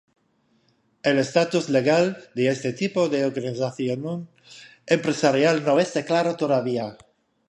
[1.11, 4.31] El estatus legal de este tipo de organización
[4.87, 6.97] empresarial no está claro todavía.